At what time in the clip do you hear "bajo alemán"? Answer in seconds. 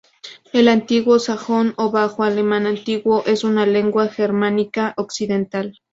1.91-2.65